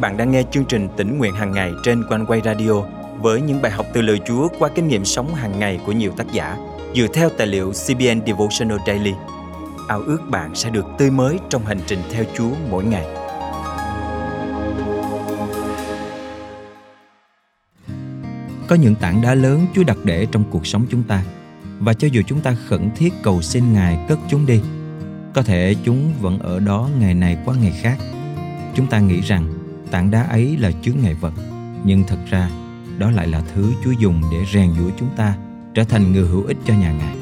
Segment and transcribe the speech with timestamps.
[0.00, 2.72] bạn đang nghe chương trình tỉnh nguyện hàng ngày trên quanh quay radio
[3.20, 6.12] với những bài học từ lời Chúa qua kinh nghiệm sống hàng ngày của nhiều
[6.16, 6.56] tác giả
[6.94, 9.12] dựa theo tài liệu CBN Devotional Daily.
[9.88, 13.06] Ao ước bạn sẽ được tươi mới trong hành trình theo Chúa mỗi ngày.
[18.66, 21.22] Có những tảng đá lớn Chúa đặt để trong cuộc sống chúng ta
[21.78, 24.60] và cho dù chúng ta khẩn thiết cầu xin Ngài cất chúng đi,
[25.34, 27.96] có thể chúng vẫn ở đó ngày này qua ngày khác.
[28.74, 31.34] Chúng ta nghĩ rằng tảng đá ấy là chướng ngại vật,
[31.84, 32.50] nhưng thật ra
[32.98, 35.36] đó lại là thứ Chúa dùng để rèn giũa chúng ta
[35.74, 37.16] trở thành người hữu ích cho nhà Ngài.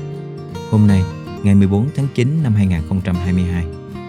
[0.70, 1.02] Hôm nay,
[1.42, 3.64] ngày 14 tháng 9 năm 2022,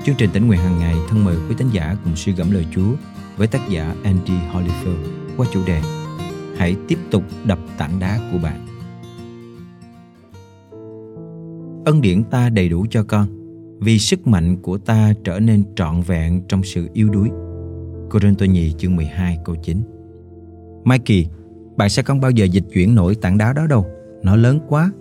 [0.06, 2.66] chương trình tỉnh nguyện hàng ngày thân mời quý tín giả cùng suy gẫm lời
[2.76, 2.92] Chúa
[3.38, 5.04] với tác giả Andy Holyfield
[5.38, 5.82] qua chủ đề
[6.58, 8.68] Hãy tiếp tục đập tảng đá của bạn.
[11.86, 13.28] Ân điển ta đầy đủ cho con,
[13.80, 17.30] vì sức mạnh của ta trở nên trọn vẹn trong sự yếu đuối.
[18.10, 19.82] Cô-rinh-tô nhì chương 12 câu 9
[20.84, 21.28] Mikey,
[21.78, 23.86] bạn sẽ không bao giờ dịch chuyển nổi tảng đá đó đâu,
[24.24, 24.92] nó lớn quá.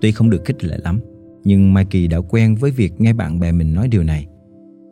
[0.00, 1.00] Tuy không được khích lệ lắm,
[1.44, 4.26] nhưng Mikey đã quen với việc nghe bạn bè mình nói điều này.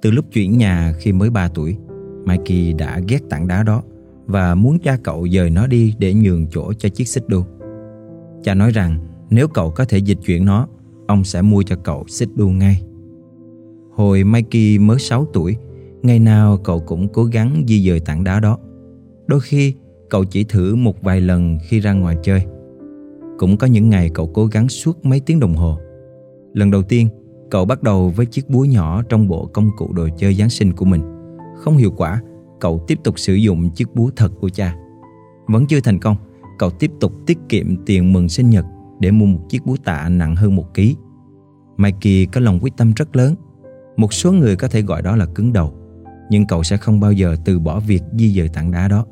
[0.03, 1.77] Từ lúc chuyển nhà khi mới 3 tuổi,
[2.25, 3.83] Mikey đã ghét tảng đá đó
[4.27, 7.42] và muốn cha cậu dời nó đi để nhường chỗ cho chiếc xích đu.
[8.42, 8.98] Cha nói rằng
[9.31, 10.69] nếu cậu có thể dịch chuyển nó,
[11.06, 12.83] ông sẽ mua cho cậu xích đu ngay.
[13.92, 15.56] Hồi Mikey mới 6 tuổi,
[16.03, 18.59] ngày nào cậu cũng cố gắng di dời tảng đá đó.
[19.27, 19.75] Đôi khi
[20.11, 22.43] cậu chỉ thử một vài lần khi ra ngoài chơi.
[23.39, 25.78] Cũng có những ngày cậu cố gắng suốt mấy tiếng đồng hồ.
[26.53, 27.09] Lần đầu tiên,
[27.51, 30.73] cậu bắt đầu với chiếc búa nhỏ trong bộ công cụ đồ chơi Giáng sinh
[30.73, 31.03] của mình.
[31.56, 32.23] Không hiệu quả,
[32.61, 34.77] cậu tiếp tục sử dụng chiếc búa thật của cha.
[35.48, 36.17] Vẫn chưa thành công,
[36.59, 38.65] cậu tiếp tục tiết kiệm tiền mừng sinh nhật
[39.01, 40.97] để mua một chiếc búa tạ nặng hơn một ký.
[41.77, 43.34] Mikey có lòng quyết tâm rất lớn.
[43.97, 45.75] Một số người có thể gọi đó là cứng đầu,
[46.31, 49.06] nhưng cậu sẽ không bao giờ từ bỏ việc di dời tảng đá đó.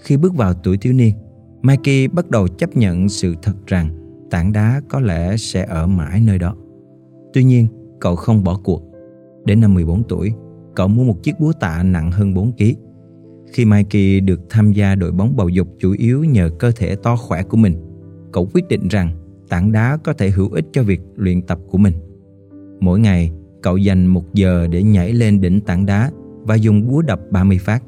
[0.00, 1.14] Khi bước vào tuổi thiếu niên,
[1.62, 3.88] Mikey bắt đầu chấp nhận sự thật rằng
[4.30, 6.54] tảng đá có lẽ sẽ ở mãi nơi đó.
[7.32, 7.66] Tuy nhiên,
[8.00, 8.82] cậu không bỏ cuộc.
[9.44, 10.32] Đến năm 14 tuổi,
[10.74, 12.64] cậu mua một chiếc búa tạ nặng hơn 4 kg.
[13.52, 17.16] Khi Mikey được tham gia đội bóng bầu dục chủ yếu nhờ cơ thể to
[17.16, 17.74] khỏe của mình,
[18.32, 19.10] cậu quyết định rằng
[19.48, 21.94] tảng đá có thể hữu ích cho việc luyện tập của mình.
[22.80, 23.32] Mỗi ngày,
[23.62, 26.10] cậu dành một giờ để nhảy lên đỉnh tảng đá
[26.42, 27.82] và dùng búa đập 30 phát.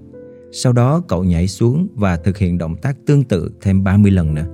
[0.52, 4.34] Sau đó cậu nhảy xuống và thực hiện động tác tương tự thêm 30 lần
[4.34, 4.46] nữa.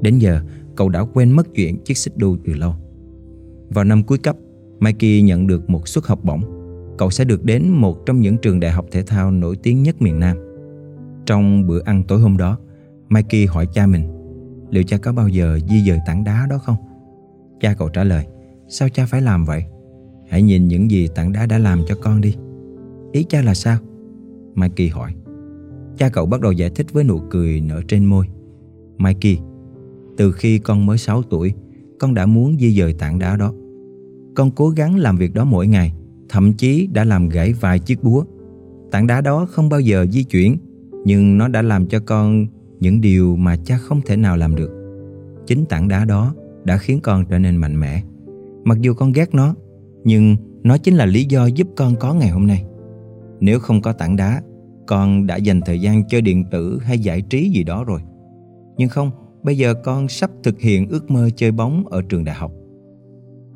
[0.00, 0.40] Đến giờ,
[0.76, 2.74] cậu đã quên mất chuyện chiếc xích đu từ lâu.
[3.68, 4.36] Vào năm cuối cấp,
[4.80, 6.42] Mikey nhận được một suất học bổng.
[6.98, 10.02] Cậu sẽ được đến một trong những trường đại học thể thao nổi tiếng nhất
[10.02, 10.36] miền Nam.
[11.26, 12.58] Trong bữa ăn tối hôm đó,
[13.08, 14.14] Mikey hỏi cha mình
[14.74, 16.76] liệu cha có bao giờ di dời tảng đá đó không?
[17.60, 18.26] Cha cậu trả lời,
[18.68, 19.64] sao cha phải làm vậy?
[20.28, 22.34] Hãy nhìn những gì tảng đá đã làm cho con đi.
[23.12, 23.78] Ý cha là sao?
[24.54, 25.14] Mikey hỏi.
[25.96, 28.26] Cha cậu bắt đầu giải thích với nụ cười nở trên môi.
[28.98, 29.38] Mikey,
[30.16, 31.54] từ khi con mới 6 tuổi,
[31.98, 33.52] con đã muốn di dời tảng đá đó.
[34.34, 35.92] Con cố gắng làm việc đó mỗi ngày,
[36.28, 38.24] thậm chí đã làm gãy vài chiếc búa.
[38.90, 40.56] Tảng đá đó không bao giờ di chuyển,
[41.04, 42.46] nhưng nó đã làm cho con
[42.80, 44.70] những điều mà cha không thể nào làm được.
[45.46, 46.34] Chính tảng đá đó
[46.64, 48.02] đã khiến con trở nên mạnh mẽ.
[48.64, 49.54] Mặc dù con ghét nó,
[50.04, 52.64] nhưng nó chính là lý do giúp con có ngày hôm nay.
[53.40, 54.42] Nếu không có tảng đá,
[54.86, 58.00] con đã dành thời gian chơi điện tử hay giải trí gì đó rồi.
[58.76, 59.10] Nhưng không,
[59.42, 62.52] bây giờ con sắp thực hiện ước mơ chơi bóng ở trường đại học.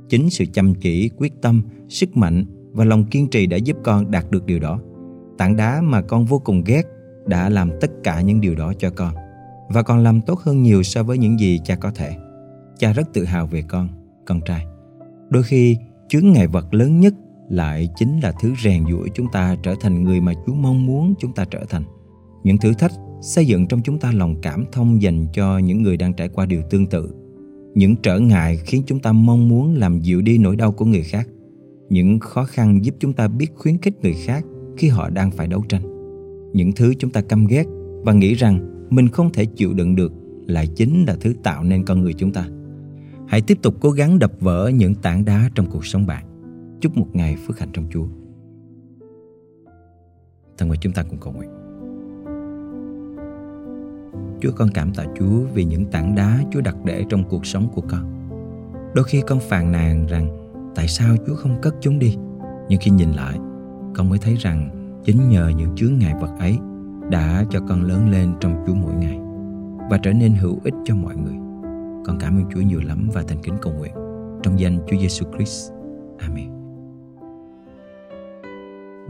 [0.08, 4.10] Chính sự chăm chỉ, quyết tâm, sức mạnh và lòng kiên trì đã giúp con
[4.10, 4.80] đạt được điều đó.
[5.38, 6.82] Tảng đá mà con vô cùng ghét
[7.26, 9.14] đã làm tất cả những điều đó cho con
[9.68, 12.16] và còn làm tốt hơn nhiều so với những gì cha có thể.
[12.78, 13.88] Cha rất tự hào về con,
[14.26, 14.66] con trai.
[15.28, 15.76] Đôi khi,
[16.08, 17.14] chướng ngại vật lớn nhất
[17.48, 21.14] lại chính là thứ rèn giũa chúng ta trở thành người mà Chúa mong muốn
[21.18, 21.82] chúng ta trở thành.
[22.44, 25.96] Những thử thách xây dựng trong chúng ta lòng cảm thông dành cho những người
[25.96, 27.14] đang trải qua điều tương tự.
[27.74, 31.02] Những trở ngại khiến chúng ta mong muốn làm dịu đi nỗi đau của người
[31.02, 31.28] khác.
[31.90, 34.44] Những khó khăn giúp chúng ta biết khuyến khích người khác
[34.76, 35.82] khi họ đang phải đấu tranh.
[36.52, 37.64] Những thứ chúng ta căm ghét
[38.04, 40.12] và nghĩ rằng mình không thể chịu đựng được
[40.46, 42.48] lại chính là thứ tạo nên con người chúng ta.
[43.28, 46.24] Hãy tiếp tục cố gắng đập vỡ những tảng đá trong cuộc sống bạn.
[46.80, 48.06] Chúc một ngày phước hạnh trong Chúa.
[50.58, 51.50] Thân mời chúng ta cùng cầu nguyện.
[54.40, 57.68] Chúa con cảm tạ Chúa vì những tảng đá Chúa đặt để trong cuộc sống
[57.74, 58.28] của con.
[58.94, 60.28] Đôi khi con phàn nàn rằng
[60.74, 62.16] tại sao Chúa không cất chúng đi.
[62.68, 63.38] Nhưng khi nhìn lại,
[63.94, 64.70] con mới thấy rằng
[65.04, 66.58] chính nhờ những chướng ngại vật ấy
[67.10, 69.18] đã cho con lớn lên trong Chúa mỗi ngày
[69.90, 71.47] và trở nên hữu ích cho mọi người.
[72.08, 73.92] Con cảm ơn Chúa nhiều lắm và thành kính cầu nguyện
[74.42, 75.72] trong danh Chúa Giêsu Christ.
[76.18, 76.50] Amen.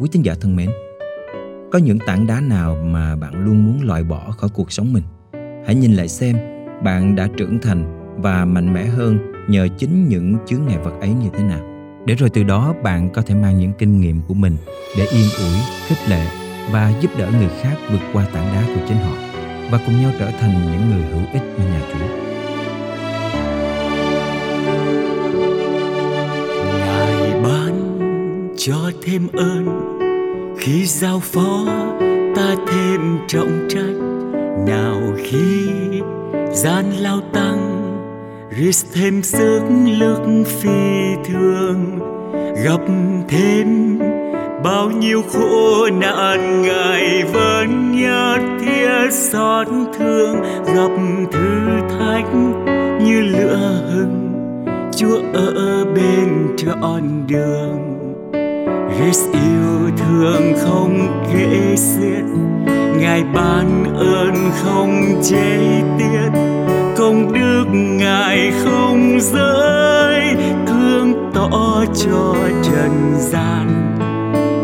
[0.00, 0.71] Quý tín giả thân mến,
[1.73, 5.03] Có những tảng đá nào mà bạn luôn muốn loại bỏ khỏi cuộc sống mình?
[5.67, 6.37] Hãy nhìn lại xem
[6.85, 9.19] bạn đã trưởng thành và mạnh mẽ hơn
[9.49, 11.61] nhờ chính những chướng ngại vật ấy như thế nào.
[12.06, 14.56] Để rồi từ đó bạn có thể mang những kinh nghiệm của mình
[14.99, 16.27] để yên ủi, khích lệ
[16.73, 19.17] và giúp đỡ người khác vượt qua tảng đá của chính họ
[19.71, 22.28] và cùng nhau trở thành những người hữu ích cho nhà Chúa.
[28.58, 29.66] Cho thêm ơn.
[30.58, 31.66] Khi giao phó,
[32.37, 33.96] ta thêm trọng trách.
[34.66, 35.69] Nào khi
[36.52, 37.78] gian lao tăng,
[38.50, 39.60] Rít thêm sức
[39.99, 41.99] lực phi thường.
[42.64, 42.81] Gặp
[43.28, 43.99] thêm
[44.64, 49.66] bao nhiêu khổ nạn, ngài vẫn nhất thiết xót
[49.99, 50.37] thương.
[50.66, 50.90] Gặp
[51.32, 52.34] thử thách
[53.02, 54.32] như lửa hừng,
[54.96, 57.98] chúa ở bên trọn đường.
[58.88, 62.25] Hết yêu thương không kể xiết.
[62.99, 66.38] Ngài ban ơn không chế tiết.
[66.96, 70.23] Công đức ngài không rơi.
[70.67, 73.94] Thương tỏ cho trần gian.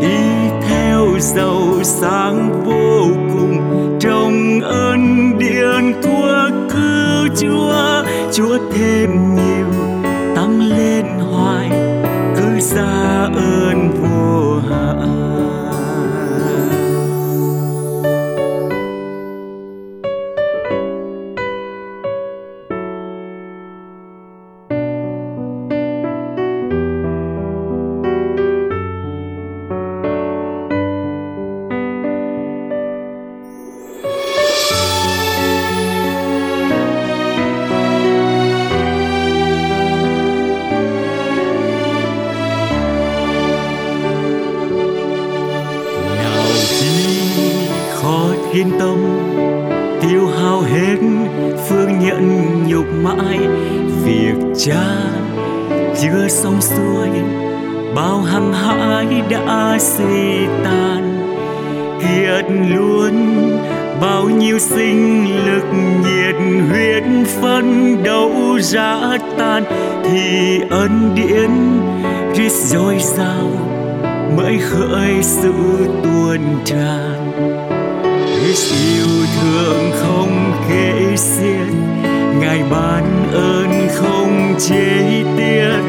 [0.01, 3.61] Đi theo giàu sáng vô cùng.
[3.99, 8.03] Trong ơn điện của cứu chúa.
[8.31, 9.64] Chúa thêm nhiều
[48.55, 48.97] yên tâm.
[50.01, 50.97] Tiêu hao hết
[51.69, 53.39] phương nhận nhục mãi,
[54.03, 54.85] việc cha
[56.01, 57.09] chưa xong xuôi,
[57.95, 61.21] bao hăng hãi đã suy tan.
[62.01, 63.47] Kiệt luôn
[64.01, 65.65] bao nhiêu sinh lực
[66.03, 66.35] nhiệt
[66.69, 67.03] huyết
[67.41, 69.63] phân đấu ra tan,
[70.03, 71.79] thì ân điển
[72.33, 73.49] rít dồi dào
[74.37, 75.53] mới khởi sự
[76.03, 77.74] tuôn tràn.
[78.45, 81.73] Christ yêu thương không kể xiết.
[82.39, 85.81] Ngài ban ơn không chế tiết.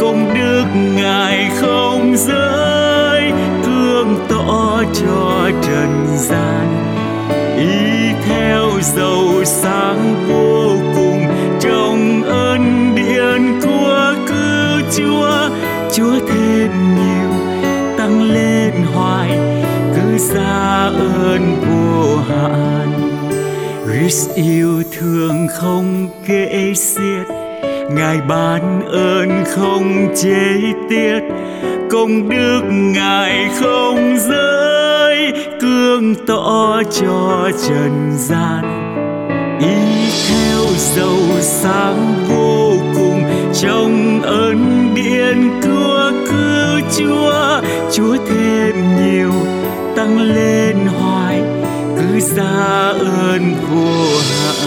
[0.00, 0.64] Công đức
[0.96, 3.32] Ngài không rơi.
[3.64, 6.66] Thương tỏ cho trần gian.
[7.56, 11.24] Ý theo dầu sáng vô cùng.
[11.60, 15.48] Trong ơn điện của cứu Chúa
[15.92, 17.30] Chúa thêm nhiều,
[17.98, 19.38] tăng lên hoài.
[19.96, 20.90] Cứ xa
[21.24, 21.73] ơn vô
[23.94, 27.26] Chris yêu thương không kể xiết.
[27.90, 31.20] Ngài ban ơn không chế tiết.
[31.90, 35.32] Công đức Ngài không rơi.
[35.60, 38.64] Cương tỏ cho trần gian.
[39.60, 43.22] Y theo dầu sáng vô cùng.
[43.62, 45.84] Trong ơn điện cứu
[46.26, 47.60] cứu Chúa
[47.92, 49.32] Chúa thêm nhiều
[49.96, 50.63] tăng lên
[52.36, 54.66] xa ơn vô hạn.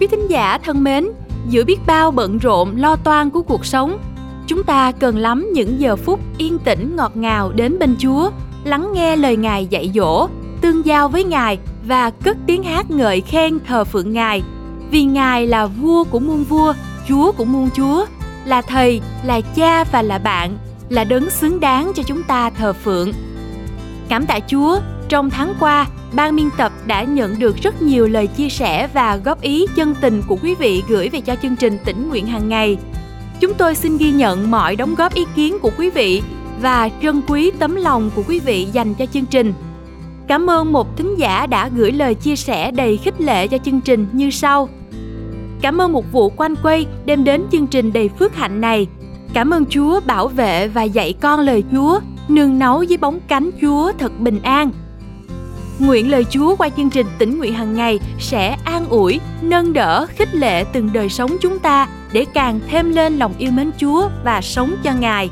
[0.00, 1.08] Quý thính giả thân mến,
[1.48, 3.98] giữa biết bao bận rộn lo toan của cuộc sống,
[4.46, 8.30] chúng ta cần lắm những giờ phút yên tĩnh ngọt ngào đến bên Chúa,
[8.64, 10.28] lắng nghe lời Ngài dạy dỗ
[10.60, 14.42] tương giao với Ngài và cất tiếng hát ngợi khen thờ phượng Ngài.
[14.90, 16.74] Vì Ngài là vua của muôn vua,
[17.08, 18.06] Chúa của muôn chúa,
[18.44, 20.58] là thầy, là cha và là bạn,
[20.88, 23.12] là đấng xứng đáng cho chúng ta thờ phượng.
[24.08, 28.26] Cảm tạ Chúa, trong tháng qua, ban biên tập đã nhận được rất nhiều lời
[28.26, 31.78] chia sẻ và góp ý chân tình của quý vị gửi về cho chương trình
[31.84, 32.76] tỉnh nguyện hàng ngày.
[33.40, 36.22] Chúng tôi xin ghi nhận mọi đóng góp ý kiến của quý vị
[36.60, 39.54] và trân quý tấm lòng của quý vị dành cho chương trình.
[40.32, 43.80] Cảm ơn một thính giả đã gửi lời chia sẻ đầy khích lệ cho chương
[43.80, 44.68] trình như sau.
[45.62, 48.86] Cảm ơn một vụ quanh quay đem đến chương trình đầy phước hạnh này.
[49.32, 53.50] Cảm ơn Chúa bảo vệ và dạy con lời Chúa, nương náu dưới bóng cánh
[53.60, 54.70] Chúa thật bình an.
[55.78, 60.06] Nguyện lời Chúa qua chương trình tỉnh nguyện hàng ngày sẽ an ủi, nâng đỡ,
[60.16, 64.08] khích lệ từng đời sống chúng ta để càng thêm lên lòng yêu mến Chúa
[64.24, 65.30] và sống cho Ngài.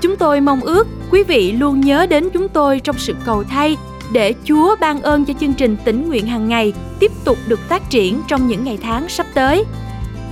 [0.00, 3.76] Chúng tôi mong ước quý vị luôn nhớ đến chúng tôi trong sự cầu thay
[4.12, 7.90] để Chúa ban ơn cho chương trình tỉnh nguyện hàng ngày tiếp tục được phát
[7.90, 9.64] triển trong những ngày tháng sắp tới.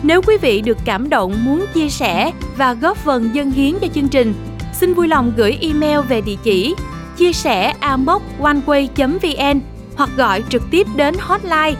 [0.02, 3.88] Nếu quý vị được cảm động muốn chia sẻ và góp phần dân hiến cho
[3.94, 4.34] chương trình,
[4.72, 6.74] xin vui lòng gửi email về địa chỉ
[7.16, 9.60] chia sẻ amoconeway.vn
[9.96, 11.74] hoặc gọi trực tiếp đến hotline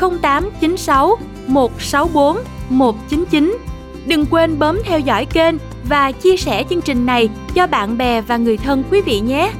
[0.00, 2.36] 0896 164
[2.68, 3.58] 199.
[4.06, 5.54] Đừng quên bấm theo dõi kênh
[5.88, 9.52] và chia sẻ chương trình này cho bạn bè và người thân quý vị nhé.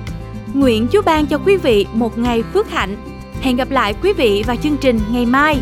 [0.55, 2.97] Nguyện Chúa ban cho quý vị một ngày phước hạnh.
[3.41, 5.61] Hẹn gặp lại quý vị vào chương trình ngày mai.